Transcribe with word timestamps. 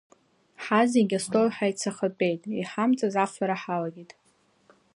Ҳазегь 0.63 1.13
астол 1.19 1.47
ҳаицахатәеит, 1.55 2.41
иҳамҵаз 2.59 3.15
афара 3.23 3.55
ҳалагеит. 3.61 4.11